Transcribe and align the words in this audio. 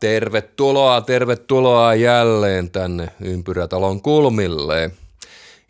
Tervetuloa, 0.00 1.00
tervetuloa 1.00 1.94
jälleen 1.94 2.70
tänne 2.70 3.08
Ympyrätalon 3.20 4.02
kulmille. 4.02 4.90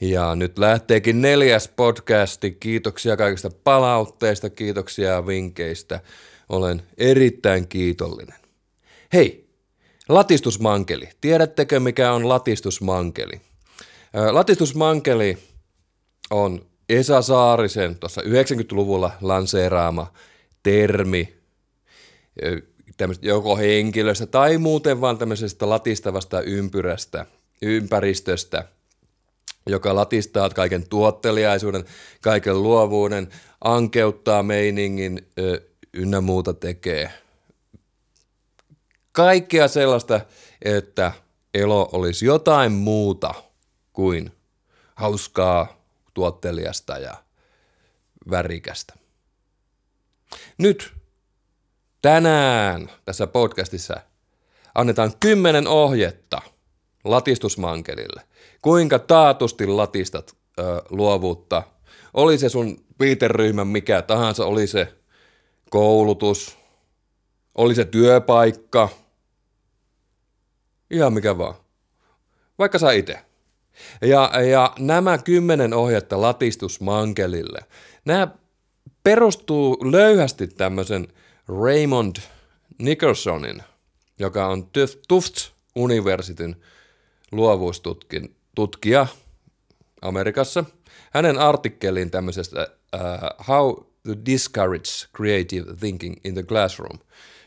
Ja 0.00 0.34
nyt 0.34 0.58
lähteekin 0.58 1.22
neljäs 1.22 1.68
podcasti. 1.68 2.50
Kiitoksia 2.50 3.16
kaikista 3.16 3.50
palautteista, 3.64 4.50
kiitoksia 4.50 5.26
vinkkeistä. 5.26 6.00
Olen 6.48 6.82
erittäin 6.98 7.68
kiitollinen. 7.68 8.38
Hei, 9.12 9.48
latistusmankeli. 10.08 11.08
Tiedättekö 11.20 11.80
mikä 11.80 12.12
on 12.12 12.28
latistusmankeli? 12.28 13.40
Latistusmankeli 14.30 15.38
on 16.30 16.66
Esa 16.88 17.22
Saarisen 17.22 17.98
tuossa 17.98 18.20
90-luvulla 18.22 19.10
lanseeraama 19.20 20.12
termi 20.62 21.36
joko 23.22 23.56
henkilöstä 23.56 24.26
tai 24.26 24.58
muuten 24.58 25.00
vaan 25.00 25.18
tämmöisestä 25.18 25.68
latistavasta 25.68 26.40
ympyrästä, 26.40 27.26
ympäristöstä, 27.62 28.68
joka 29.66 29.94
latistaa 29.94 30.50
kaiken 30.50 30.88
tuotteliaisuuden, 30.88 31.84
kaiken 32.20 32.62
luovuuden, 32.62 33.28
ankeuttaa 33.64 34.42
meiningin 34.42 35.28
ynnä 35.92 36.20
muuta 36.20 36.54
tekee. 36.54 37.10
Kaikkea 39.12 39.68
sellaista, 39.68 40.20
että 40.62 41.12
elo 41.54 41.88
olisi 41.92 42.26
jotain 42.26 42.72
muuta 42.72 43.34
kuin 43.92 44.32
hauskaa, 44.94 45.86
tuottelijasta 46.14 46.98
ja 46.98 47.14
värikästä. 48.30 48.94
Nyt 50.58 50.95
tänään 52.06 52.90
tässä 53.04 53.26
podcastissa 53.26 54.00
annetaan 54.74 55.12
kymmenen 55.20 55.68
ohjetta 55.68 56.42
latistusmankelille. 57.04 58.22
Kuinka 58.62 58.98
taatusti 58.98 59.66
latistat 59.66 60.36
ö, 60.58 60.62
luovuutta. 60.90 61.62
Oli 62.14 62.38
se 62.38 62.48
sun 62.48 62.84
viiteryhmän 63.00 63.66
mikä 63.66 64.02
tahansa, 64.02 64.46
oli 64.46 64.66
se 64.66 64.94
koulutus, 65.70 66.58
oli 67.54 67.74
se 67.74 67.84
työpaikka, 67.84 68.88
ihan 70.90 71.12
mikä 71.12 71.38
vaan. 71.38 71.54
Vaikka 72.58 72.78
sä 72.78 72.92
itse. 72.92 73.20
Ja, 74.02 74.30
ja 74.50 74.72
nämä 74.78 75.18
kymmenen 75.18 75.74
ohjetta 75.74 76.20
latistusmankelille, 76.20 77.60
nämä 78.04 78.28
perustuu 79.04 79.78
löyhästi 79.92 80.46
tämmöisen 80.46 81.08
Raymond 81.48 82.16
Nicholsonin, 82.78 83.62
joka 84.18 84.46
on 84.46 84.68
Tufts 85.08 85.52
Universityn 85.74 86.56
luovuustutkija 87.32 89.06
Amerikassa. 90.02 90.64
Hänen 91.10 91.38
artikkelin 91.38 92.10
tämmöisestä 92.10 92.66
uh, 92.94 93.46
How 93.48 93.74
to 94.06 94.12
Discourage 94.26 94.90
Creative 95.16 95.74
Thinking 95.80 96.16
in 96.24 96.34
the 96.34 96.42
Classroom. 96.42 96.98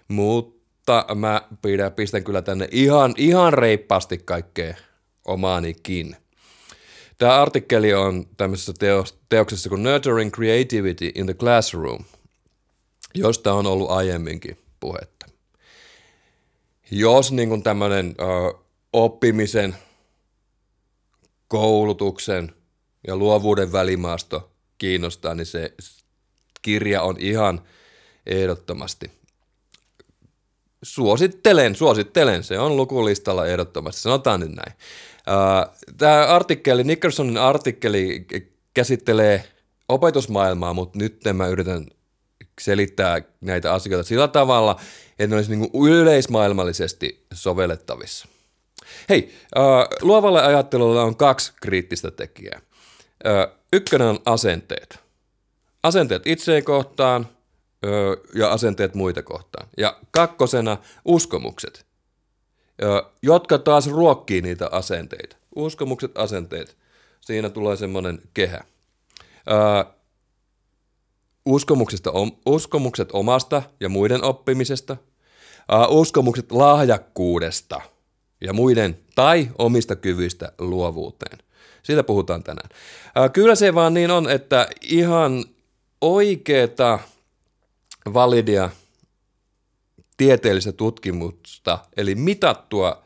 Mutta 0.08 1.06
mä 1.16 1.42
pidän, 1.62 1.94
pistän 1.94 2.24
kyllä 2.24 2.42
tänne 2.42 2.68
ihan, 2.72 3.14
ihan 3.18 3.54
reippaasti 3.54 4.18
kaikkea 4.18 4.76
omaanikin. 5.26 6.16
Tämä 7.18 7.42
artikkeli 7.42 7.94
on 7.94 8.26
tämmöisessä 8.38 8.74
teoksessa 9.30 9.70
kuin 9.70 9.84
Nurturing 9.84 10.32
Creativity 10.32 11.12
in 11.16 11.26
the 11.26 11.34
Classroom, 11.34 12.04
josta 13.16 13.54
on 13.54 13.68
ollut 13.68 13.92
aiemminkin 13.92 14.58
puhetta. 14.80 15.26
Jos 16.92 17.32
niin 17.32 17.64
tämmöinen 17.64 18.16
oppimisen, 18.94 19.76
koulutuksen 21.48 22.56
ja 23.08 23.16
luovuuden 23.16 23.72
välimaasto 23.72 24.52
kiinnostaa, 24.78 25.36
niin 25.36 25.46
se 25.46 25.74
kirja 26.62 27.02
on 27.02 27.16
ihan 27.20 27.62
ehdottomasti. 28.26 29.12
Suosittelen, 30.84 31.76
suosittelen. 31.76 32.44
Se 32.44 32.60
on 32.60 32.78
lukulistalla 32.78 33.48
ehdottomasti, 33.48 34.02
sanotaan 34.02 34.40
nyt 34.40 34.52
näin. 34.52 34.74
Tämä 35.98 36.26
artikkeli, 36.26 36.84
Nickersonin 36.84 37.38
artikkeli 37.38 38.26
käsittelee 38.74 39.44
opetusmaailmaa, 39.90 40.74
mutta 40.74 41.00
nyt 41.00 41.22
mä 41.34 41.48
yritän 41.48 41.88
selittää 42.62 43.22
näitä 43.42 43.74
asioita 43.74 44.08
sillä 44.08 44.28
tavalla, 44.28 44.80
että 45.10 45.28
ne 45.28 45.36
olisi 45.36 45.56
niin 45.56 45.72
yleismaailmallisesti 45.88 47.26
sovellettavissa. 47.34 48.28
Hei, 49.10 49.36
luovalle 50.02 50.42
ajattelulle 50.42 51.02
on 51.02 51.16
kaksi 51.16 51.54
kriittistä 51.62 52.12
tekijää. 52.12 52.62
ykkönen 53.74 54.08
on 54.08 54.20
asenteet. 54.26 55.00
Asenteet 55.84 56.28
itseen 56.28 56.64
kohtaan 56.64 57.28
ja 58.36 58.52
asenteet 58.52 58.96
muita 58.96 59.24
kohtaan. 59.24 59.68
Ja 59.78 60.00
kakkosena 60.12 60.78
uskomukset 61.06 61.86
jotka 63.22 63.58
taas 63.58 63.88
ruokkii 63.88 64.42
niitä 64.42 64.70
asenteita. 64.72 65.36
Uskomukset, 65.56 66.18
asenteet. 66.18 66.78
Siinä 67.22 67.50
tulee 67.50 67.76
semmoinen 67.76 68.22
kehä. 68.34 68.64
Uskomuksista, 71.50 72.12
uskomukset 72.46 73.10
omasta 73.14 73.62
ja 73.80 73.90
muiden 73.90 74.24
oppimisesta. 74.24 74.98
uskomukset 75.90 76.52
lahjakkuudesta 76.52 77.82
ja 78.42 78.54
muiden 78.54 79.00
tai 79.16 79.50
omista 79.58 79.96
kyvyistä 79.96 80.52
luovuuteen. 80.60 81.40
Siitä 81.84 82.04
puhutaan 82.04 82.44
tänään. 82.44 82.70
kyllä 83.34 83.56
se 83.56 83.76
vaan 83.76 83.94
niin 83.94 84.12
on, 84.12 84.30
että 84.30 84.68
ihan 84.82 85.46
oikeeta 86.02 87.00
validia 88.14 88.70
tieteellistä 90.18 90.72
tutkimusta, 90.72 91.80
eli 91.98 92.16
mitattua 92.16 93.04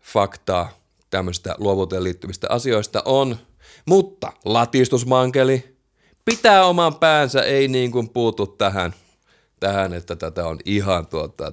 faktaa 0.00 0.68
tämmöistä 1.10 1.54
luovuuteen 1.58 2.04
liittyvistä 2.04 2.46
asioista 2.50 3.02
on, 3.04 3.36
mutta 3.86 4.32
latistusmankeli 4.44 5.71
pitää 6.24 6.64
oman 6.64 6.94
päänsä, 6.94 7.42
ei 7.42 7.68
niin 7.68 7.92
kuin 7.92 8.08
puutu 8.08 8.46
tähän, 8.46 8.94
tähän, 9.60 9.92
että 9.92 10.16
tätä 10.16 10.46
on 10.46 10.58
ihan 10.64 11.06
tuota, 11.06 11.52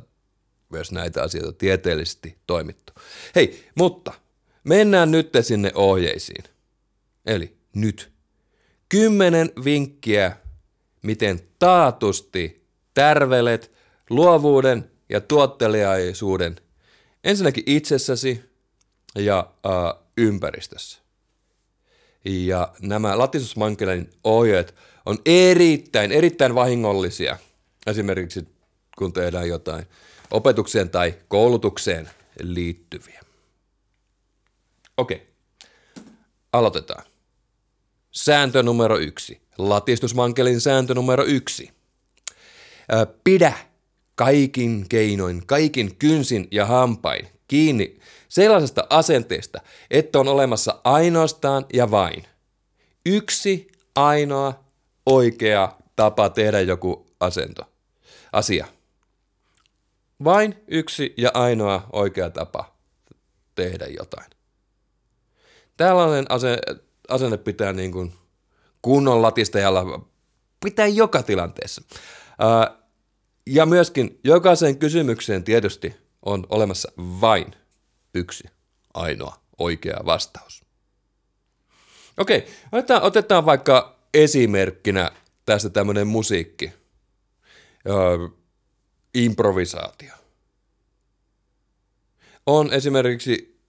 myös 0.70 0.92
näitä 0.92 1.24
asioita 1.24 1.54
tieteellisesti 1.54 2.38
toimittu. 2.48 2.94
Hei, 3.36 3.66
mutta 3.76 4.14
mennään 4.64 5.12
nyt 5.12 5.30
sinne 5.42 5.72
ohjeisiin. 5.76 6.44
Eli 7.26 7.58
nyt. 7.76 8.12
Kymmenen 8.90 9.52
vinkkiä, 9.64 10.38
miten 11.04 11.42
taatusti 11.60 12.68
tärvelet 12.94 13.72
luovuuden 14.10 14.92
ja 15.10 15.22
tuotteliaisuuden 15.22 16.56
ensinnäkin 17.24 17.64
itsessäsi 17.66 18.44
ja 19.16 19.54
äh, 19.66 20.04
ympäristössä. 20.18 21.00
Ja 22.30 22.74
nämä 22.82 23.18
latistusmankelin 23.18 24.10
ohjeet 24.24 24.76
on 25.06 25.18
erittäin, 25.26 26.12
erittäin 26.12 26.56
vahingollisia, 26.56 27.38
esimerkiksi 27.88 28.48
kun 28.98 29.14
tehdään 29.14 29.48
jotain 29.48 29.86
opetukseen 30.32 30.90
tai 30.90 31.16
koulutukseen 31.28 32.10
liittyviä. 32.42 33.22
Okei, 34.98 35.28
aloitetaan. 36.54 37.04
Sääntö 38.12 38.64
numero 38.64 38.98
yksi. 38.98 39.42
Latistusmankelin 39.58 40.62
sääntö 40.62 40.94
numero 40.94 41.24
yksi. 41.26 41.72
Pidä 43.24 43.54
kaikin 44.16 44.90
keinoin, 44.90 45.46
kaikin 45.46 45.96
kynsin 45.96 46.48
ja 46.52 46.66
hampain 46.66 47.28
kiinni 47.50 48.00
sellaisesta 48.30 48.88
asenteesta, 48.90 49.60
että 49.92 50.20
on 50.20 50.28
olemassa 50.28 50.82
ainoastaan 50.84 51.66
ja 51.74 51.92
vain 51.92 52.24
yksi 53.06 53.68
ainoa 53.96 54.64
oikea 55.06 55.78
tapa 55.96 56.30
tehdä 56.30 56.62
joku 56.62 57.08
asento, 57.20 57.64
asia. 58.32 58.68
Vain 60.24 60.64
yksi 60.68 61.14
ja 61.18 61.32
ainoa 61.34 61.90
oikea 61.94 62.30
tapa 62.30 62.76
tehdä 63.56 63.86
jotain. 63.86 64.30
Tällainen 65.78 66.26
asenne 67.10 67.38
pitää 67.38 67.74
niin 67.74 67.92
kuin 67.92 68.14
kunnon 68.82 69.22
latistajalla 69.22 70.10
pitää 70.64 70.88
joka 70.88 71.24
tilanteessa. 71.24 71.82
Ja 73.48 73.66
myöskin 73.66 74.20
jokaiseen 74.24 74.78
kysymykseen 74.78 75.44
tietysti 75.44 75.96
on 76.26 76.46
olemassa 76.50 76.92
vain 76.98 77.56
yksi 78.14 78.44
ainoa 78.94 79.40
oikea 79.58 80.00
vastaus. 80.06 80.64
Okei, 82.18 82.48
otetaan, 82.72 83.04
otetaan 83.04 83.46
vaikka 83.46 84.00
esimerkkinä 84.14 85.12
tästä 85.46 85.70
tämmöinen 85.70 86.08
musiikki, 86.08 86.74
öö, 87.88 88.28
improvisaatio. 89.14 90.14
on 92.46 92.74
esimerkiksi 92.74 93.60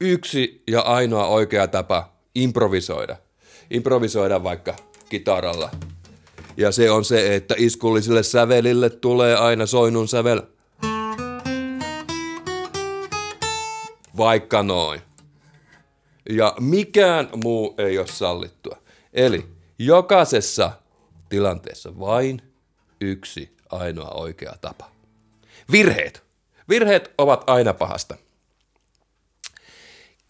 yksi 0.00 0.62
ja 0.66 0.80
ainoa 0.80 1.26
oikea 1.26 1.68
tapa 1.68 2.12
improvisoida. 2.34 3.16
Improvisoida 3.70 4.42
vaikka 4.42 4.76
kitaralla. 5.08 5.70
Ja 6.56 6.72
se 6.72 6.90
on 6.90 7.04
se, 7.04 7.34
että 7.34 7.54
iskullisille 7.58 8.22
sävelille 8.22 8.90
tulee 8.90 9.36
aina 9.36 9.66
soinun 9.66 10.08
sävel. 10.08 10.42
Vaikka 14.16 14.62
noin. 14.62 15.00
Ja 16.30 16.54
mikään 16.60 17.28
muu 17.44 17.74
ei 17.78 17.98
ole 17.98 18.06
sallittua. 18.06 18.76
Eli 19.12 19.46
jokaisessa 19.78 20.70
tilanteessa 21.28 21.98
vain 21.98 22.42
yksi 23.00 23.56
ainoa 23.70 24.10
oikea 24.10 24.54
tapa. 24.60 24.90
Virheet. 25.72 26.22
Virheet 26.68 27.14
ovat 27.18 27.44
aina 27.46 27.74
pahasta. 27.74 28.16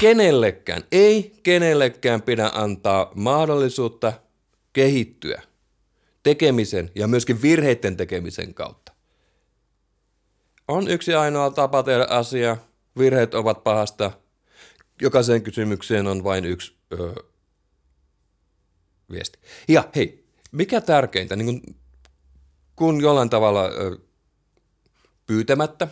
Kenellekään, 0.00 0.82
ei 0.92 1.34
kenellekään 1.42 2.22
pidä 2.22 2.50
antaa 2.54 3.10
mahdollisuutta 3.14 4.12
kehittyä 4.72 5.42
tekemisen 6.22 6.90
ja 6.94 7.06
myöskin 7.08 7.42
virheiden 7.42 7.96
tekemisen 7.96 8.54
kautta. 8.54 8.92
On 10.68 10.88
yksi 10.88 11.14
ainoa 11.14 11.50
tapa 11.50 11.82
tehdä 11.82 12.06
asia, 12.10 12.56
virheet 12.98 13.34
ovat 13.34 13.64
pahasta, 13.64 14.10
jokaiseen 15.02 15.42
kysymykseen 15.42 16.06
on 16.06 16.24
vain 16.24 16.44
yksi 16.44 16.76
öö, 16.92 17.12
viesti. 19.12 19.38
Ja 19.68 19.88
hei, 19.96 20.24
mikä 20.52 20.80
tärkeintä, 20.80 21.36
niin 21.36 21.62
kun, 21.62 21.74
kun 22.76 23.00
jollain 23.00 23.30
tavalla 23.30 23.64
öö, 23.64 23.96
pyytämättä 25.26 25.88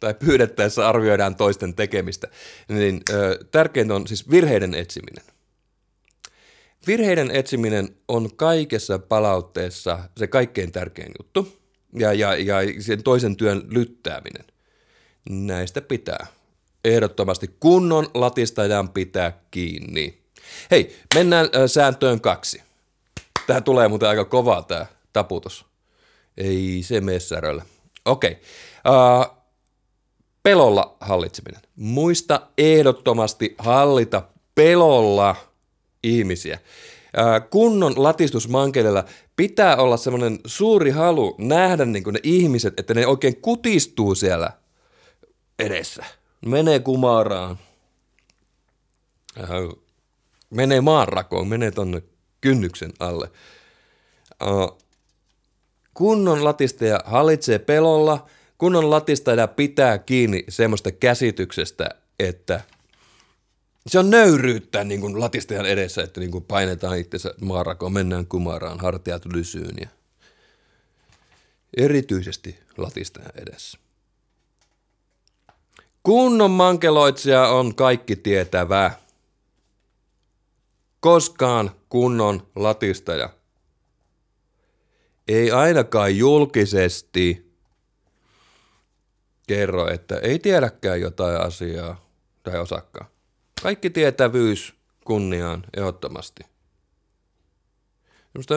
tai 0.00 0.14
pyydettäessä 0.14 0.88
arvioidaan 0.88 1.36
toisten 1.36 1.74
tekemistä, 1.74 2.28
niin 2.68 3.00
öö, 3.10 3.38
tärkeintä 3.50 3.94
on 3.94 4.06
siis 4.06 4.30
virheiden 4.30 4.74
etsiminen. 4.74 5.24
Virheiden 6.86 7.30
etsiminen 7.30 7.96
on 8.08 8.36
kaikessa 8.36 8.98
palautteessa 8.98 10.08
se 10.16 10.26
kaikkein 10.26 10.72
tärkein 10.72 11.12
juttu 11.18 11.58
ja, 11.98 12.12
ja, 12.12 12.34
ja 12.36 12.82
sen 12.82 13.02
toisen 13.02 13.36
työn 13.36 13.62
lyttääminen. 13.70 14.44
Näistä 15.30 15.80
pitää 15.80 16.26
ehdottomasti 16.84 17.56
kunnon 17.60 18.06
latistajan 18.14 18.88
pitää 18.88 19.40
kiinni. 19.50 20.22
Hei, 20.70 20.96
mennään 21.14 21.46
äh, 21.46 21.62
sääntöön 21.66 22.20
kaksi. 22.20 22.62
Tähän 23.46 23.64
tulee 23.64 23.88
muuten 23.88 24.08
aika 24.08 24.24
kovaa 24.24 24.62
tämä 24.62 24.86
taputus. 25.12 25.66
Ei 26.36 26.80
se 26.82 27.00
mene 27.00 27.20
säröllä. 27.20 27.62
Okei. 28.04 28.30
Okay. 28.30 28.40
Uh, 29.30 29.36
pelolla 30.42 30.96
hallitseminen. 31.00 31.62
Muista 31.76 32.40
ehdottomasti 32.58 33.54
hallita 33.58 34.22
pelolla 34.54 35.36
ihmisiä. 36.02 36.58
Uh, 37.18 37.48
kunnon 37.50 37.92
latistusmankelilla 37.96 39.04
pitää 39.36 39.76
olla 39.76 39.96
semmoinen 39.96 40.38
suuri 40.46 40.90
halu 40.90 41.34
nähdä 41.38 41.84
niin 41.84 42.04
ne 42.12 42.20
ihmiset, 42.22 42.80
että 42.80 42.94
ne 42.94 43.06
oikein 43.06 43.36
kutistuu 43.36 44.14
siellä 44.14 44.52
edessä 45.62 46.04
menee 46.46 46.80
kumaraan, 46.80 47.58
menee 50.50 50.80
maanrakoon, 50.80 51.48
menee 51.48 51.70
tonne 51.70 52.02
kynnyksen 52.40 52.92
alle. 53.00 53.30
Kunnon 55.94 56.44
latistaja 56.44 57.00
hallitsee 57.04 57.58
pelolla, 57.58 58.26
kunnon 58.58 58.90
latistaja 58.90 59.48
pitää 59.48 59.98
kiinni 59.98 60.44
semmoista 60.48 60.92
käsityksestä, 60.92 61.90
että 62.18 62.60
se 63.86 63.98
on 63.98 64.10
nöyryyttä 64.10 64.84
niin 64.84 65.00
kuin 65.00 65.20
latistajan 65.20 65.66
edessä, 65.66 66.02
että 66.02 66.20
niin 66.20 66.30
kuin 66.30 66.44
painetaan 66.44 66.98
itsensä 66.98 67.34
maanrakoon, 67.40 67.92
mennään 67.92 68.26
kumaraan, 68.26 68.80
hartiat 68.80 69.24
lysyyn 69.24 69.76
ja 69.80 69.88
erityisesti 71.76 72.58
latistajan 72.76 73.32
edessä. 73.36 73.81
Kunnon 76.02 76.50
mankeloitsija 76.50 77.48
on 77.48 77.74
kaikki 77.74 78.16
tietävä. 78.16 78.90
Koskaan 81.00 81.70
kunnon 81.88 82.50
latistaja. 82.56 83.30
Ei 85.28 85.50
ainakaan 85.50 86.16
julkisesti 86.18 87.52
kerro, 89.46 89.88
että 89.88 90.18
ei 90.18 90.38
tiedäkään 90.38 91.00
jotain 91.00 91.40
asiaa 91.40 92.10
tai 92.42 92.58
osakkaan. 92.58 93.06
Kaikki 93.62 93.90
tietävyys 93.90 94.74
kunniaan 95.04 95.64
ehdottomasti. 95.76 96.42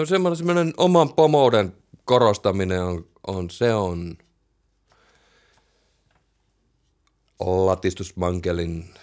Semmoinen, 0.06 0.38
semmoinen 0.38 0.74
oman 0.78 1.14
pomouden 1.14 1.78
korostaminen 2.06 2.84
on, 2.84 3.08
on, 3.28 3.50
se 3.50 3.74
on 3.74 4.18
latistusmankelin 7.40 8.94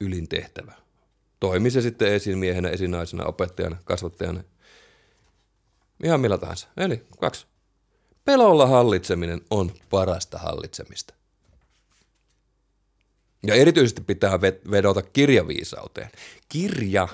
ylin 0.00 0.28
tehtävä. 0.28 0.72
Toimi 1.40 1.70
se 1.70 1.80
sitten 1.80 2.12
esimiehenä, 2.12 2.68
esinaisena, 2.68 3.24
opettajana, 3.24 3.76
kasvattajana, 3.84 4.42
ihan 6.04 6.20
millä 6.20 6.38
tahansa. 6.38 6.68
Eli 6.76 7.06
kaksi. 7.20 7.46
Pelolla 8.24 8.66
hallitseminen 8.66 9.40
on 9.50 9.72
parasta 9.90 10.38
hallitsemista. 10.38 11.14
Ja 13.46 13.54
erityisesti 13.54 14.00
pitää 14.00 14.40
vedota 14.70 15.02
kirjaviisauteen. 15.02 16.10
Kirja 16.48 17.08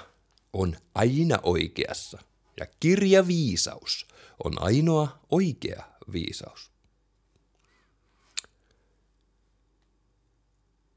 on 0.53 0.77
aina 0.95 1.39
oikeassa 1.43 2.19
ja 2.61 2.67
kirjaviisaus 2.81 4.07
on 4.45 4.63
ainoa 4.63 5.19
oikea 5.31 5.85
viisaus. 6.13 6.71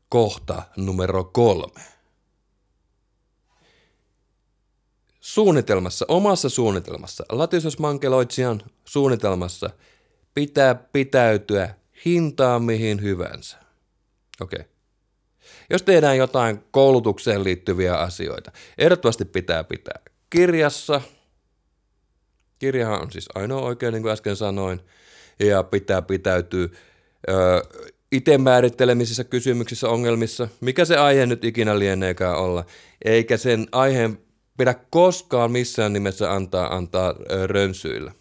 Kohta 0.09 0.63
numero 0.77 1.23
kolme. 1.23 1.81
Suunnitelmassa, 5.19 6.05
omassa 6.07 6.49
suunnitelmassa, 6.49 7.23
latisosmankeloitsijan 7.29 8.61
suunnitelmassa 8.85 9.69
pitää 10.33 10.75
pitäytyä 10.75 11.75
hintaa 12.05 12.59
mihin 12.59 13.01
hyvänsä. 13.01 13.57
Okei. 14.41 14.59
Okay. 14.59 14.71
Jos 15.69 15.83
tehdään 15.83 16.17
jotain 16.17 16.63
koulutukseen 16.71 17.43
liittyviä 17.43 17.95
asioita, 17.95 18.51
ehdottomasti 18.77 19.25
pitää 19.25 19.63
pitää 19.63 19.99
kirjassa. 20.29 21.01
Kirjahan 22.59 23.01
on 23.01 23.11
siis 23.11 23.29
ainoa 23.35 23.61
oikein, 23.61 23.93
niin 23.93 24.01
kuin 24.01 24.11
äsken 24.11 24.35
sanoin, 24.35 24.81
ja 25.39 25.63
pitää 25.63 26.01
pitäytyä 26.01 26.67
ö, 27.29 27.63
itse 28.11 28.37
määrittelemisissä 28.37 29.23
kysymyksissä, 29.23 29.89
ongelmissa, 29.89 30.47
mikä 30.61 30.85
se 30.85 30.97
aihe 30.97 31.25
nyt 31.25 31.43
ikinä 31.43 31.79
lieneekään 31.79 32.35
olla, 32.35 32.65
eikä 33.05 33.37
sen 33.37 33.67
aiheen 33.71 34.19
pidä 34.57 34.75
koskaan 34.89 35.51
missään 35.51 35.93
nimessä 35.93 36.33
antaa, 36.33 36.75
antaa 36.75 37.15
rönsyillä. 37.45 38.11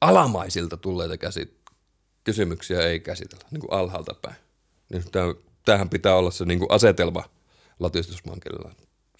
Alamaisilta 0.00 0.76
tulleita 0.76 1.16
käsit- 1.16 1.60
kysymyksiä 2.24 2.80
ei 2.80 3.00
käsitellä, 3.00 3.44
niin 3.50 3.60
kuin 3.60 3.72
alhaalta 3.72 4.14
päin. 4.22 4.36
Niin 4.92 5.04
tämähän 5.64 5.88
pitää 5.90 6.16
olla 6.16 6.30
se 6.30 6.44
niin 6.44 6.58
kuin 6.58 6.70
asetelma 6.70 7.24
latistusmankilla. 7.80 8.70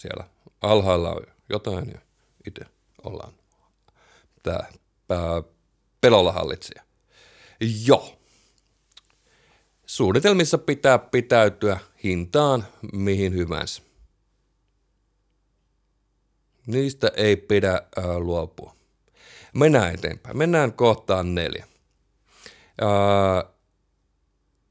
Siellä 0.02 0.24
alhaalla 0.60 1.10
on 1.10 1.26
jotain 1.48 1.90
ja 1.94 2.00
itse 2.46 2.64
ollaan 3.04 3.32
tämä 4.42 5.42
pelolla 6.00 6.32
hallitsija. 6.32 6.82
Joo. 7.60 8.18
Suunnitelmissa 9.86 10.58
pitää 10.58 10.98
pitäytyä 10.98 11.78
hintaan 12.04 12.66
mihin 12.92 13.32
hyvänsä. 13.32 13.82
Niistä 16.66 17.10
ei 17.16 17.36
pidä 17.36 17.82
äh, 17.98 18.16
luopua. 18.16 18.74
Mennään 19.54 19.94
eteenpäin. 19.94 20.38
Mennään 20.38 20.72
kohtaan 20.72 21.34
neljä. 21.34 21.66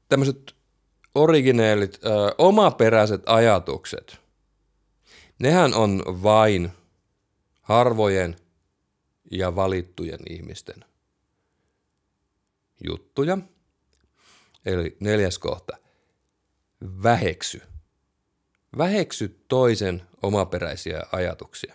Tämmöiset 0.08 0.54
originaalit, 1.14 1.94
äh, 2.06 2.12
omaperäiset 2.38 3.22
ajatukset, 3.26 4.18
nehän 5.38 5.74
on 5.74 6.02
vain 6.06 6.70
harvojen 7.62 8.36
ja 9.30 9.56
valittujen 9.56 10.20
ihmisten 10.30 10.84
juttuja. 12.88 13.38
Eli 14.66 14.96
neljäs 15.00 15.38
kohta. 15.38 15.76
Väheksy. 17.02 17.62
Väheksy 18.78 19.44
toisen 19.48 20.02
omaperäisiä 20.22 21.02
ajatuksia. 21.12 21.74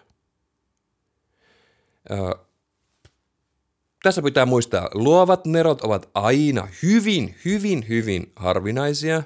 tässä 4.03 4.21
pitää 4.21 4.45
muistaa, 4.45 4.89
luovat 4.93 5.45
nerot 5.45 5.81
ovat 5.81 6.09
aina 6.13 6.67
hyvin, 6.83 7.35
hyvin, 7.45 7.85
hyvin 7.89 8.31
harvinaisia. 8.35 9.23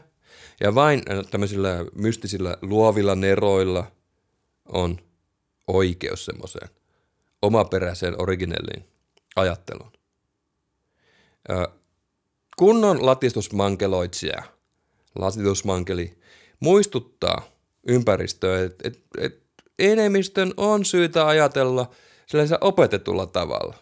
Ja 0.60 0.76
vain 0.76 1.02
tämmöisillä 1.32 1.86
mystisillä 1.96 2.58
luovilla 2.62 3.16
neroilla 3.16 3.92
on 4.66 4.98
oikeus 5.68 6.26
semmoiseen 6.26 6.70
omaperäiseen 7.42 8.22
originelliin 8.22 8.86
ajatteluun. 9.36 9.99
Kunnon 12.58 13.06
latistusmankeloitsija, 13.06 14.44
latistusmankeli, 15.16 16.18
muistuttaa 16.60 17.42
ympäristöä, 17.88 18.64
että 18.64 18.88
et, 18.88 19.00
et 19.18 19.44
enemmistön 19.80 20.54
on 20.58 20.86
syytä 20.86 21.28
ajatella 21.28 21.90
sellaisella 22.26 22.68
opetetulla 22.68 23.26
tavalla, 23.26 23.76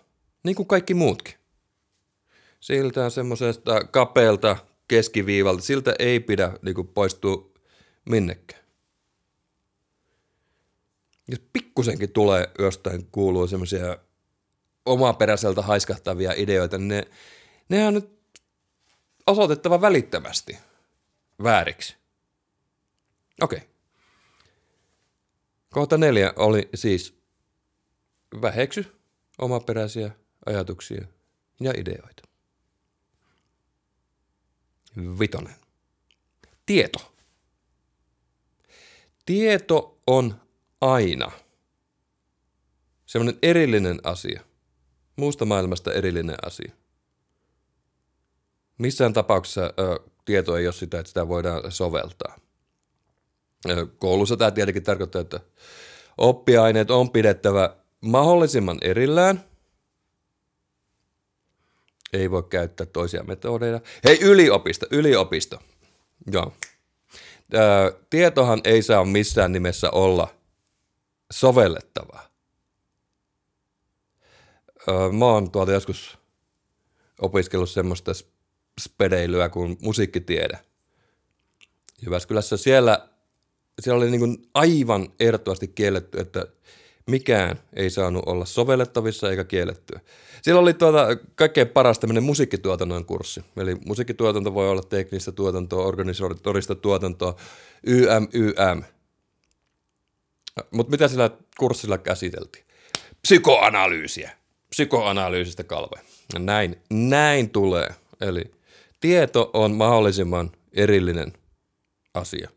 niin 0.43 0.55
kuin 0.55 0.67
kaikki 0.67 0.93
muutkin. 0.93 1.33
Siltä 2.59 3.09
semmoisesta 3.09 3.83
kapeelta 3.83 4.57
keskiviivalta, 4.87 5.61
siltä 5.61 5.95
ei 5.99 6.19
pidä 6.19 6.53
niin 6.61 6.75
kuin, 6.75 6.87
poistua 6.87 7.51
minnekään. 8.09 8.63
Jos 11.27 11.41
pikkusenkin 11.53 12.11
tulee 12.11 12.49
jostain 12.59 13.07
kuuluu 13.11 13.47
semmoisia 13.47 13.97
omaperäiseltä 14.85 15.61
haiskahtavia 15.61 16.33
ideoita, 16.37 16.77
niin 16.77 16.87
ne, 16.87 17.07
ne 17.69 17.87
on 17.87 17.93
nyt 17.93 18.17
osoitettava 19.27 19.81
välittömästi 19.81 20.57
vääriksi. 21.43 21.95
Okei. 23.41 23.57
Okay. 23.57 23.69
Kohta 25.69 25.97
neljä 25.97 26.33
oli 26.35 26.69
siis 26.75 27.19
väheksy 28.41 28.97
omaperäisiä 29.37 30.11
ajatuksia 30.45 31.07
ja 31.59 31.73
ideoita. 31.77 32.23
Vitonen. 35.19 35.55
Tieto. 36.65 37.13
Tieto 39.25 39.99
on 40.07 40.41
aina 40.81 41.31
semmoinen 43.05 43.39
erillinen 43.41 43.99
asia. 44.03 44.41
Muusta 45.15 45.45
maailmasta 45.45 45.93
erillinen 45.93 46.37
asia. 46.45 46.71
Missään 48.77 49.13
tapauksessa 49.13 49.61
ö, 49.61 49.99
tieto 50.25 50.57
ei 50.57 50.67
ole 50.67 50.73
sitä, 50.73 50.99
että 50.99 51.07
sitä 51.07 51.27
voidaan 51.27 51.71
soveltaa. 51.71 52.35
Koulussa 53.97 54.37
tämä 54.37 54.51
tietenkin 54.51 54.83
tarkoittaa, 54.83 55.21
että 55.21 55.39
oppiaineet 56.17 56.91
on 56.91 57.11
pidettävä 57.11 57.75
mahdollisimman 58.01 58.77
erillään. 58.81 59.43
Ei 62.13 62.31
voi 62.31 62.43
käyttää 62.43 62.85
toisia 62.85 63.23
metodeja. 63.23 63.81
Hei, 64.03 64.19
yliopisto, 64.21 64.85
yliopisto. 64.91 65.59
Joo. 66.31 66.53
tietohan 68.09 68.61
ei 68.63 68.81
saa 68.81 69.05
missään 69.05 69.51
nimessä 69.51 69.91
olla 69.91 70.27
sovellettavaa. 71.31 72.29
mä 75.11 75.25
oon 75.25 75.51
tuolta 75.51 75.71
joskus 75.71 76.17
opiskellut 77.21 77.69
semmoista 77.69 78.11
spedeilyä 78.81 79.49
kuin 79.49 79.77
musiikkitiede. 79.81 80.59
Jyväskylässä 82.05 82.57
siellä 82.57 83.09
siellä 83.81 83.97
oli 83.97 84.11
niin 84.11 84.19
kuin 84.19 84.37
aivan 84.53 85.09
ehdottomasti 85.19 85.67
kielletty, 85.67 86.19
että 86.19 86.45
mikään 87.07 87.59
ei 87.73 87.89
saanut 87.89 88.23
olla 88.25 88.45
sovellettavissa 88.45 89.29
eikä 89.29 89.43
kiellettyä. 89.43 89.99
Siellä 90.41 90.61
oli 90.61 90.73
tuota 90.73 91.07
kaikkein 91.35 91.67
paras 91.67 91.99
tämmöinen 91.99 92.23
musiikkituotannon 92.23 93.05
kurssi. 93.05 93.43
Eli 93.57 93.75
musiikkituotanto 93.85 94.53
voi 94.53 94.69
olla 94.69 94.81
teknistä 94.81 95.31
tuotantoa, 95.31 95.85
organisatorista 95.85 96.75
tuotantoa, 96.75 97.35
YM, 97.83 98.27
YM. 98.33 98.83
Mutta 100.71 100.91
mitä 100.91 101.07
sillä 101.07 101.29
kurssilla 101.59 101.97
käsiteltiin? 101.97 102.65
Psykoanalyysiä. 103.21 104.31
Psykoanalyysistä 104.69 105.63
kalve. 105.63 106.01
Näin, 106.39 106.75
näin 106.89 107.49
tulee. 107.49 107.89
Eli 108.21 108.51
tieto 108.99 109.51
on 109.53 109.75
mahdollisimman 109.75 110.51
erillinen 110.73 111.33
asia 112.13 112.49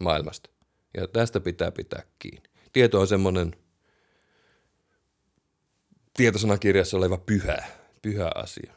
maailmasta. 0.00 0.50
Ja 0.94 1.08
tästä 1.08 1.40
pitää 1.40 1.70
pitää 1.70 2.02
kiinni. 2.18 2.48
Tieto 2.72 3.00
on 3.00 3.06
semmoinen 3.06 3.56
tietosanakirjassa 6.16 6.96
oleva 6.96 7.18
pyhä, 7.18 7.66
pyhä 8.02 8.30
asia. 8.34 8.74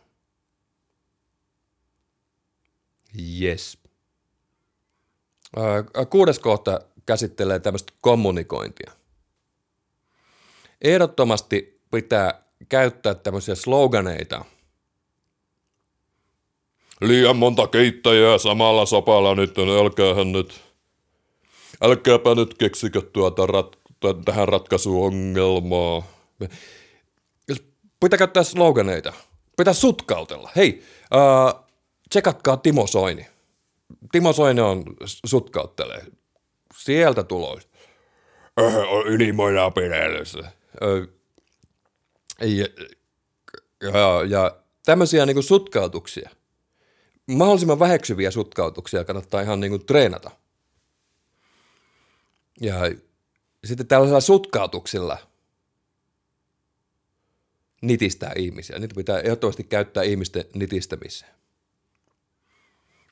Yes. 3.41 3.77
Kuudes 6.09 6.39
kohta 6.39 6.79
käsittelee 7.05 7.59
tämmöistä 7.59 7.93
kommunikointia. 8.01 8.91
Ehdottomasti 10.81 11.81
pitää 11.91 12.43
käyttää 12.69 13.15
tämmöisiä 13.15 13.55
sloganeita. 13.55 14.45
Liian 17.01 17.37
monta 17.37 17.67
keittäjää 17.67 18.37
samalla 18.37 18.85
sopalla 18.85 19.35
nyt, 19.35 19.55
älkäähän 19.57 20.31
nyt 20.31 20.61
älkääpä 21.81 22.35
nyt 22.35 22.53
keksikö 22.53 23.01
tuota 23.01 23.45
rat, 23.45 23.77
tähän 24.25 24.47
ratkaisuongelmaa. 24.47 26.03
Pitää 27.99 28.17
käyttää 28.17 28.43
sloganeita, 28.43 29.13
pitää 29.57 29.73
sutkautella. 29.73 30.49
Hei, 30.55 30.83
äh, 31.15 31.63
tsekatkaa 32.09 32.57
Timo 32.57 32.87
Soini. 32.87 33.27
Timo 34.11 34.33
Soini 34.33 34.61
on 34.61 34.83
sutkauttelee. 35.25 36.05
Sieltä 36.77 37.23
tuloista. 37.23 37.77
Äh, 38.61 38.73
ylimoina 39.05 39.71
pidellessä. 39.71 40.39
Ja, 42.41 42.67
ja, 43.81 44.23
ja 44.29 44.55
tämmöisiä 44.85 45.25
niin 45.25 45.43
sutkautuksia, 45.43 46.29
mahdollisimman 47.27 47.79
väheksyviä 47.79 48.31
sutkautuksia 48.31 49.03
kannattaa 49.03 49.41
ihan 49.41 49.59
niin 49.59 49.71
kuin 49.71 49.85
treenata. 49.85 50.31
Ja 52.61 52.75
sitten 53.63 53.87
tällaisilla 53.87 54.21
sutkautuksilla 54.21 55.17
nitistää 57.81 58.31
ihmisiä. 58.35 58.79
Niitä 58.79 58.95
pitää 58.95 59.19
ehdottomasti 59.19 59.63
käyttää 59.63 60.03
ihmisten 60.03 60.45
nitistämiseen. 60.53 61.31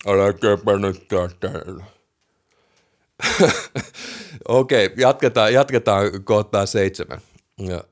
Älkääpä 0.08 0.78
nyt 0.78 1.08
täällä. 1.40 1.84
Okei, 4.48 4.86
okay, 4.86 4.98
jatketaan, 4.98 5.54
jatketaan 5.54 6.24
kohtaa 6.24 6.66
seitsemän. 6.66 7.22
Ja, 7.58 7.84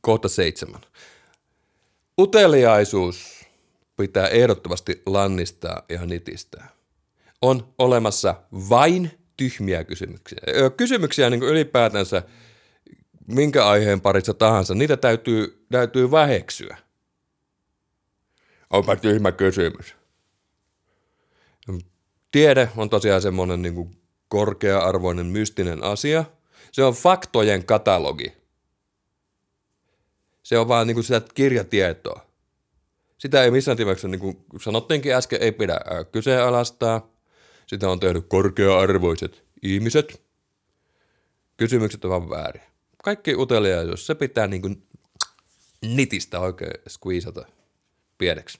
kohta 0.00 0.28
seitsemän. 0.28 0.80
Uteliaisuus 2.20 3.41
pitää 4.02 4.28
ehdottomasti 4.28 5.02
lannistaa 5.06 5.82
ja 5.88 6.06
nitistää. 6.06 6.68
On 7.42 7.74
olemassa 7.78 8.34
vain 8.52 9.10
tyhmiä 9.36 9.84
kysymyksiä. 9.84 10.38
Kysymyksiä 10.76 11.30
niin 11.30 11.42
ylipäätänsä 11.42 12.22
minkä 13.26 13.66
aiheen 13.66 14.00
parissa 14.00 14.34
tahansa, 14.34 14.74
niitä 14.74 14.96
täytyy, 14.96 15.66
täytyy 15.70 16.10
väheksyä. 16.10 16.76
Onpa 18.70 18.96
tyhmä 18.96 19.32
kysymys. 19.32 19.94
Tiede 22.30 22.68
on 22.76 22.90
tosiaan 22.90 23.22
semmoinen 23.22 23.62
niin 23.62 23.74
kuin 23.74 23.96
korkea-arvoinen 24.28 25.26
mystinen 25.26 25.84
asia. 25.84 26.24
Se 26.72 26.84
on 26.84 26.94
faktojen 26.94 27.64
katalogi. 27.64 28.32
Se 30.42 30.58
on 30.58 30.68
vaan 30.68 30.86
niin 30.86 30.94
kuin 30.94 31.04
sitä 31.04 31.22
kirjatietoa. 31.34 32.31
Sitä 33.22 33.44
ei 33.44 33.50
missään 33.50 33.78
nimessä, 33.78 34.08
niin 34.08 34.20
kuin 34.20 34.36
sanottiinkin 34.60 35.14
äsken, 35.14 35.42
ei 35.42 35.52
pidä 35.52 35.80
kyseenalaistaa– 36.12 37.00
sitä 37.72 37.88
on 37.88 38.00
tehnyt 38.00 38.26
korkea-arvoiset 38.28 39.44
ihmiset. 39.62 40.22
Kysymykset 41.56 42.04
ovat 42.04 42.30
väärin. 42.30 42.62
Kaikki 43.04 43.34
uteliaisuus, 43.34 44.06
se 44.06 44.14
pitää 44.14 44.46
niin 44.46 44.62
kuin 44.62 44.86
nitistä 45.82 46.40
oikein 46.40 46.72
squeezata 46.88 47.46
pieneksi. 48.18 48.58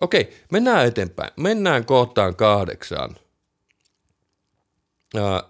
Okei, 0.00 0.36
mennään 0.52 0.86
eteenpäin. 0.86 1.30
Mennään 1.36 1.84
kohtaan 1.84 2.36
kahdeksaan. 2.36 3.16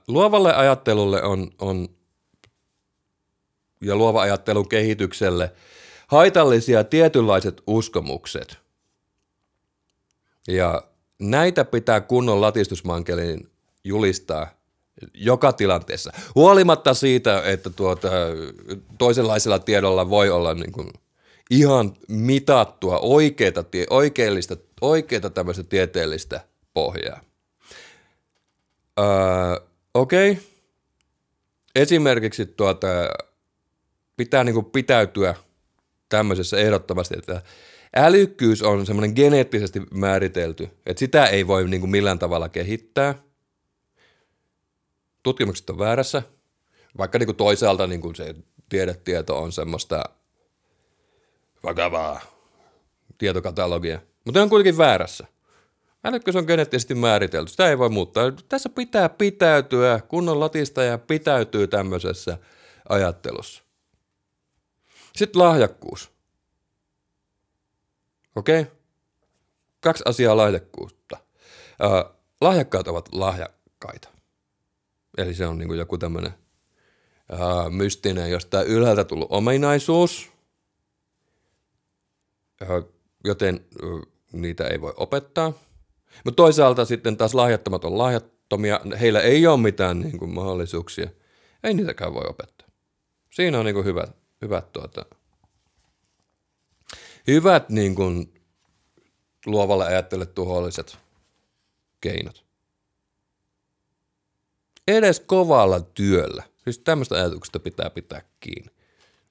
Luovalle 0.09 0.55
ajattelulle 0.55 1.23
on, 1.23 1.51
on 1.59 1.89
ja 3.81 3.97
luova 3.97 4.23
ajattelun 4.23 4.69
kehitykselle 4.69 5.53
haitallisia 6.07 6.85
tietynlaiset 6.85 7.63
uskomukset– 7.67 8.59
ja 10.49 10.83
näitä 11.19 11.65
pitää 11.65 12.01
kunnon 12.01 12.41
latistusmankelin 12.41 13.51
julistaa 13.85 14.47
joka 15.15 15.53
tilanteessa. 15.53 16.13
Huolimatta 16.35 16.95
siitä, 16.95 17.43
että 17.45 17.71
tuota, 17.71 18.09
toisenlaisella 18.99 19.59
tiedolla 19.59 20.11
voi 20.11 20.31
olla 20.31 20.55
niin 20.55 20.73
kuin 20.73 20.91
ihan 21.51 21.97
mitattua 22.09 22.99
oikeita, 22.99 23.65
oikeellista, 23.91 24.57
oikeita 24.81 25.31
tämmöistä 25.31 25.63
tieteellistä 25.63 26.41
pohjaa. 26.75 27.21
Öö, 28.99 29.07
Okei. 29.95 30.31
Okay. 30.31 30.45
Esimerkiksi 31.75 32.47
tuota, 32.47 32.87
pitää 34.17 34.45
niin 34.45 34.55
kuin 34.55 34.67
pitäytyä 34.67 35.35
tämmöisessä 36.09 36.57
ehdottomasti, 36.57 37.15
että 37.19 37.43
älykkyys 37.97 38.63
on 38.63 38.87
semmoinen 38.87 39.13
geneettisesti 39.17 39.83
määritelty, 39.91 40.69
että 40.87 40.99
sitä 40.99 41.27
ei 41.27 41.47
voi 41.47 41.69
niin 41.69 41.81
kuin 41.81 41.91
millään 41.91 42.19
tavalla 42.19 42.49
kehittää. 42.49 43.15
Tutkimukset 45.23 45.71
on 45.71 45.79
väärässä, 45.79 46.23
vaikka 46.99 47.19
niin 47.19 47.27
kuin 47.27 47.37
toisaalta 47.37 47.87
niin 47.87 48.01
kuin 48.01 48.15
se 48.15 48.35
tiedetieto 48.69 49.43
on 49.43 49.53
semmoista 49.53 50.05
vakavaa 51.65 52.21
tietokatalogia, 53.19 54.01
mutta 54.25 54.43
on 54.43 54.49
kuitenkin 54.49 54.79
väärässä. 54.79 55.27
Älykkyys 56.05 56.37
on 56.37 56.45
geneettisesti 56.47 56.95
määritelty, 56.95 57.51
sitä 57.51 57.69
ei 57.69 57.79
voi 57.79 57.89
muuttaa. 57.89 58.33
Tässä 58.49 58.69
pitää 58.69 59.09
pitäytyä, 59.09 60.01
kunnon 60.09 60.41
latista 60.41 60.83
ja 60.83 60.99
pitäytyy 60.99 61.67
tämmöisessä 61.67 62.39
ajattelussa. 62.89 63.64
Sitten 65.17 65.43
lahjakkuus. 65.43 66.13
Okei? 68.37 68.61
Okay? 68.61 68.75
Kaksi 69.81 70.03
asiaa 70.07 70.37
lahjakkuutta. 70.37 71.17
Uh, 71.85 72.19
lahjakkaat 72.41 72.89
ovat 72.89 73.09
lahjakkaita. 73.13 74.09
Eli 75.19 75.35
se 75.35 75.47
on 75.47 75.59
niin 75.59 75.69
kuin 75.69 75.79
joku 75.79 75.99
tämmöinen 75.99 76.33
mystinen, 77.71 78.31
jostain 78.31 78.67
ylhäältä 78.67 79.05
tullut 79.05 79.29
ominaisuus, 79.31 80.31
uh, 82.63 82.93
joten 83.25 83.67
uh, 83.83 84.03
niitä 84.33 84.67
ei 84.67 84.81
voi 84.81 84.95
opettaa. 84.97 85.53
Mutta 86.25 86.37
toisaalta 86.37 86.85
sitten 86.85 87.17
taas 87.17 87.35
lahjattomat 87.35 87.85
on 87.85 87.99
lahjattomia, 87.99 88.81
heillä 89.01 89.21
ei 89.21 89.47
ole 89.47 89.61
mitään 89.61 90.01
niin 90.01 90.19
kuin, 90.19 90.35
mahdollisuuksia. 90.35 91.11
Ei 91.63 91.75
niitäkään 91.75 92.15
voi 92.15 92.25
opettaa. 92.29 92.69
Siinä 93.31 93.59
on 93.59 93.65
niin 93.65 93.75
kuin, 93.75 93.87
hyvät, 93.87 94.24
hyvät 94.45 94.73
tuota, 94.73 95.05
hyvät 97.27 97.69
niin 97.69 97.95
kuin, 97.95 98.35
luovalle 99.47 99.87
ajattele 99.87 100.27
tuholliset 100.27 100.99
keinot. 102.01 102.45
Edes 104.89 105.21
kovalla 105.21 105.81
työllä. 105.81 106.43
Siis 106.65 106.79
tämmöistä 106.79 107.15
ajatuksesta 107.15 107.61
pitää 107.61 107.91
pitää 107.91 108.23
kiinni. 108.41 108.73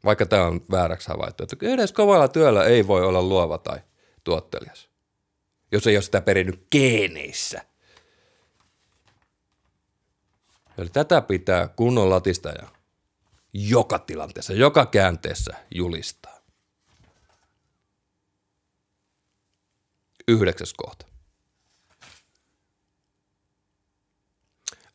Vaikka 0.06 0.26
tämä 0.26 0.46
on 0.46 0.66
vääräksi 0.72 1.08
havaittu, 1.08 1.44
että 1.44 1.56
edes 1.62 1.92
kovalla 1.92 2.28
työllä 2.28 2.66
ei 2.66 2.88
voi 2.88 3.06
olla 3.06 3.22
luova 3.22 3.58
tai 3.58 3.80
tuottelias. 4.24 4.90
Jos 5.72 5.88
ei 5.88 5.96
ole 5.96 6.02
sitä 6.02 6.22
perinnyt 6.22 6.68
geeneissä. 6.72 7.66
Eli 10.78 10.90
tätä 10.90 11.22
pitää 11.22 11.68
kunnon 11.68 12.10
latistaja 12.10 12.68
joka 13.54 14.00
tilanteessa, 14.00 14.54
joka 14.54 14.86
käänteessä 14.86 15.54
julistaa. 15.76 16.40
Yhdeksäs 20.28 20.74
kohta. 20.74 21.06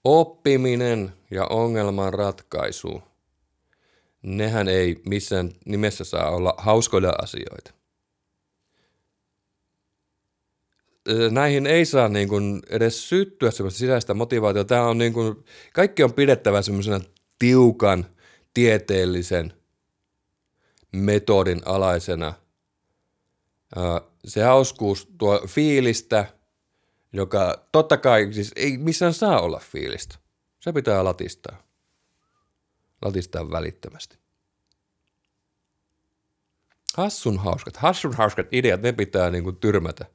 Oppiminen 0.05 1.13
ja 1.31 1.45
ongelman 1.45 2.15
ratkaisu, 2.15 3.03
nehän 4.23 4.69
ei 4.69 5.03
missään 5.07 5.53
nimessä 5.65 6.05
saa 6.05 6.31
olla 6.31 6.55
hauskoja 6.59 7.13
asioita. 7.23 7.73
Näihin 11.31 11.67
ei 11.67 11.85
saa 11.85 12.09
niin 12.09 12.29
kuin 12.29 12.63
edes 12.71 13.09
syttyä 13.09 13.51
sellaista 13.51 13.79
sisäistä 13.79 14.15
motivaatiota. 14.15 14.69
Tämä 14.69 14.87
on 14.87 14.99
niin 14.99 15.13
kuin, 15.13 15.45
kaikki 15.73 16.03
on 16.03 16.13
pidettävä 16.13 16.63
semmoisena 16.63 17.01
tiukan, 17.39 18.07
tieteellisen 18.59 19.53
metodin 20.93 21.63
alaisena– 21.65 22.35
se 24.25 24.43
hauskuus 24.43 25.09
tuo 25.19 25.43
fiilistä, 25.47 26.27
joka 27.13 27.67
totta 27.73 27.97
kai 27.97 28.33
siis 28.33 28.53
ei 28.57 28.79
missään 28.79 29.15
saa 29.15 29.41
olla 29.41 29.59
fiilistä. 29.59 30.19
Se 30.61 30.73
pitää 30.73 31.05
latistaa. 31.05 31.63
Latistaa 33.03 33.51
välittömästi. 33.51 34.19
Hassun 36.97 37.39
hauskat, 37.39 37.77
hassun 37.77 38.15
hauskat 38.15 38.47
ideat, 38.53 38.83
ne 38.83 38.93
pitää 38.93 39.31
niinku 39.31 39.53
tyrmätä 39.53 40.07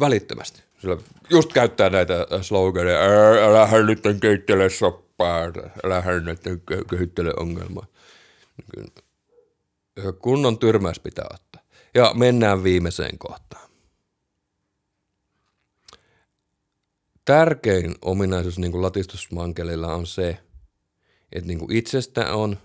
välittömästi. 0.00 0.62
Sillä 0.80 0.96
just 1.30 1.52
käyttää 1.52 1.90
näitä 1.90 2.26
sloganeja, 2.42 3.00
älähän 3.48 3.86
nyt 3.86 4.02
keittele 4.20 4.70
soppaa, 4.70 5.05
älähän 5.84 6.24
nyt 6.24 6.40
kehittele 6.90 7.32
ongelmaa. 7.36 7.86
Kunnon 10.18 10.58
tyrmäys 10.58 11.00
pitää 11.00 11.26
ottaa. 11.34 11.62
Ja 11.94 12.14
mennään 12.14 12.64
viimeiseen 12.64 13.18
kohtaan. 13.18 13.70
Tärkein 17.24 17.94
ominaisuus 18.02 18.58
niin 18.58 18.82
latistusmankelilla 18.82 19.94
on 19.94 20.06
se, 20.06 20.38
että 21.32 21.48
niin 21.48 21.72
itsestä 21.72 22.34
on 22.34 22.58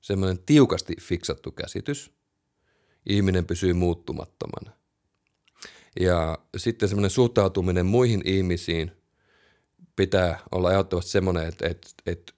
semmoinen 0.00 0.38
tiukasti 0.38 0.96
fiksattu 1.00 1.52
käsitys. 1.52 2.12
Ihminen 3.06 3.46
pysyy 3.46 3.72
muuttumattomana. 3.72 4.76
Ja 6.00 6.38
sitten 6.56 6.88
semmoinen 6.88 7.10
suhtautuminen 7.10 7.86
muihin 7.86 8.22
ihmisiin 8.24 8.92
pitää 9.96 10.40
olla 10.52 10.70
ehdottomasti 10.72 11.10
semmoinen, 11.10 11.48
että, 11.48 11.68
että, 11.68 11.88
että 12.06 12.32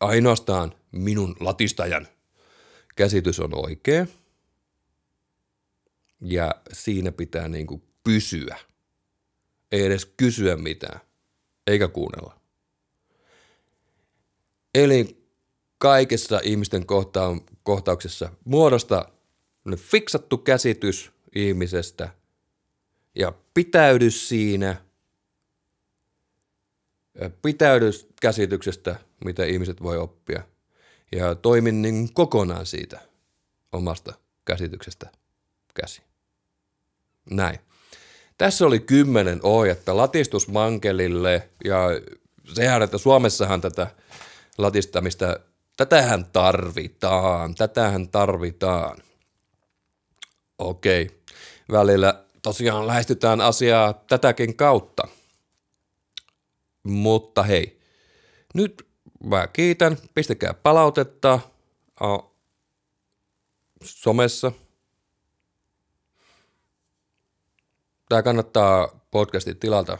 ainoastaan 0.00 0.74
minun 0.92 1.36
latistajan 1.40 2.08
käsitys 2.96 3.40
on 3.40 3.50
oikea 3.54 4.06
ja 6.20 6.54
siinä 6.72 7.12
pitää 7.12 7.48
niin 7.48 7.66
kuin 7.66 7.82
pysyä. 8.04 8.56
Ei 9.72 9.82
edes 9.82 10.04
kysyä 10.16 10.56
mitään, 10.56 11.00
eikä 11.66 11.88
kuunnella. 11.88 12.40
Eli 14.74 15.26
kaikessa 15.78 16.40
ihmisten 16.42 16.86
kohta- 16.86 17.52
kohtauksessa 17.62 18.32
muodosta 18.44 19.08
fiksattu 19.76 20.38
käsitys 20.38 21.12
ihmisestä 21.34 22.14
ja 23.14 23.32
pitäydy 23.54 24.10
siinä, 24.10 24.84
pitäydy 27.42 27.90
käsityksestä, 28.20 28.96
mitä 29.24 29.44
ihmiset 29.44 29.82
voi 29.82 29.98
oppia 29.98 30.42
ja 31.12 31.34
toimin 31.34 31.82
niin 31.82 32.14
kokonaan 32.14 32.66
siitä 32.66 33.00
omasta 33.72 34.14
käsityksestä 34.44 35.10
käsi. 35.74 36.02
Näin. 37.30 37.58
Tässä 38.38 38.66
oli 38.66 38.80
kymmenen 38.80 39.40
ohjetta 39.42 39.96
latistusmankelille 39.96 41.48
ja 41.64 41.86
sehän, 42.54 42.82
että 42.82 42.98
Suomessahan 42.98 43.60
tätä 43.60 43.86
latistamista, 44.58 45.40
tätähän 45.76 46.24
tarvitaan, 46.24 47.54
tätähän 47.54 48.08
tarvitaan. 48.08 48.98
Okei, 50.58 51.10
välillä 51.70 52.24
tosiaan 52.42 52.86
lähestytään 52.86 53.40
asiaa 53.40 53.92
tätäkin 53.92 54.56
kautta. 54.56 55.08
Mutta 56.82 57.42
hei, 57.42 57.80
nyt 58.54 58.88
mä 59.24 59.46
kiitän, 59.46 59.96
pistäkää 60.14 60.54
palautetta 60.54 61.40
somessa. 63.84 64.52
Tämä 68.08 68.22
kannattaa 68.22 69.06
podcastin 69.10 69.56
tilata 69.56 69.98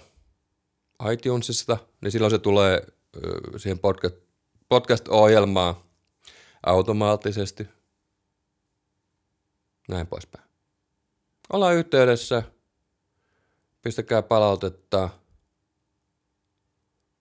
iTunesista, 1.12 1.78
niin 2.00 2.12
silloin 2.12 2.30
se 2.30 2.38
tulee 2.38 2.86
siihen 3.56 3.78
podcast, 3.78 4.16
podcast-ohjelmaan 4.68 5.74
automaattisesti. 6.66 7.68
Näin 9.88 10.06
poispäin. 10.06 10.48
Ollaan 11.52 11.74
yhteydessä, 11.74 12.42
pistäkää 13.82 14.22
palautetta, 14.22 15.08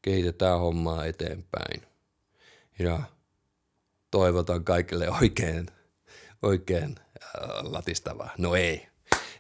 kehitetään 0.02 0.60
hommaa 0.60 1.06
eteenpäin 1.06 1.82
ja 2.80 3.00
toivotan 4.12 4.64
kaikille 4.64 5.10
oikein, 5.22 5.68
oikein 6.42 6.96
äh, 7.00 7.42
latistavaa. 7.62 8.32
No 8.38 8.56
ei. 8.56 8.88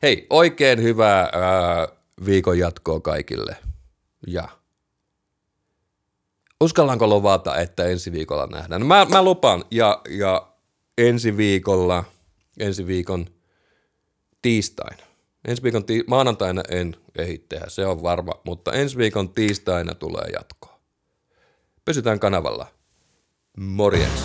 Hei, 0.01 0.27
oikein 0.29 0.81
hyvää 0.81 1.21
äh, 1.21 1.97
viikon 2.25 2.59
jatkoa 2.59 2.99
kaikille. 2.99 3.55
Ja 4.27 4.49
uskallanko 6.61 7.07
luvata, 7.07 7.57
että 7.57 7.85
ensi 7.85 8.11
viikolla 8.11 8.47
nähdään? 8.47 8.81
No 8.81 8.87
mä, 8.87 9.05
mä 9.05 9.23
lupaan, 9.23 9.65
ja, 9.71 10.01
ja 10.09 10.47
ensi 10.97 11.37
viikolla, 11.37 12.03
ensi 12.59 12.87
viikon 12.87 13.25
tiistaina. 14.41 15.03
Ensi 15.47 15.63
viikon 15.63 15.81
tii- 15.83 16.03
maanantaina 16.07 16.63
en 16.69 16.95
ehdi 17.17 17.37
tehdä, 17.37 17.65
se 17.69 17.85
on 17.85 18.03
varma, 18.03 18.31
mutta 18.45 18.73
ensi 18.73 18.97
viikon 18.97 19.29
tiistaina 19.33 19.95
tulee 19.95 20.25
jatkoa. 20.33 20.79
Pysytään 21.85 22.19
kanavalla. 22.19 22.67
Morjens. 23.57 24.23